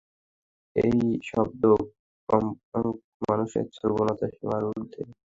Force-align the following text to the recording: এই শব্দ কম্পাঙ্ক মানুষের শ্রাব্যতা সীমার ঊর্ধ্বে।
এই 0.75 0.97
শব্দ 1.29 1.63
কম্পাঙ্ক 2.29 2.95
মানুষের 3.27 3.65
শ্রাব্যতা 3.75 4.27
সীমার 4.35 4.61
ঊর্ধ্বে। 4.69 5.01